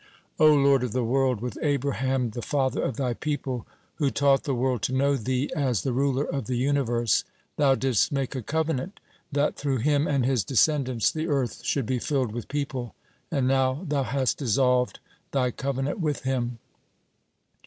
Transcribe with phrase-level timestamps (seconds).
[0.39, 3.67] O Lord of the world, with Abraham the father of Thy people,
[3.97, 7.23] who taught the world to know Thee as the ruler of the universe,
[7.57, 8.99] Thou didst make a covenant,
[9.31, 12.95] that through him and his descendants the earth should be filled with people,
[13.29, 14.99] and now Thou hast dissolved
[15.33, 16.57] Thy covenant with him.